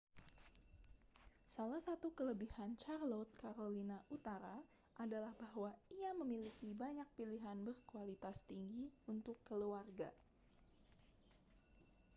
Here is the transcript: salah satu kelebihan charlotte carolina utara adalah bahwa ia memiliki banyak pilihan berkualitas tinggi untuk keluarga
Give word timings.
salah 1.55 1.77
satu 1.87 2.07
kelebihan 2.17 2.71
charlotte 2.81 3.29
carolina 3.41 3.97
utara 4.15 4.55
adalah 5.03 5.29
bahwa 5.43 5.71
ia 5.97 6.09
memiliki 6.21 6.69
banyak 6.83 7.05
pilihan 7.17 7.57
berkualitas 7.67 8.37
tinggi 8.49 8.85
untuk 9.13 9.37
keluarga 9.47 10.09